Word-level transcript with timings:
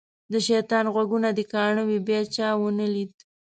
د 0.31 0.33
شیطان 0.47 0.85
غوږونه 0.93 1.29
دې 1.37 1.43
کاڼه 1.53 1.83
وي 1.87 1.97
بیا 2.07 2.21
چا 2.35 2.47
ونه 2.59 2.85
لید. 2.93 3.11